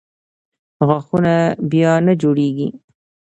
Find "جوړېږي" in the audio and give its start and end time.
2.21-2.67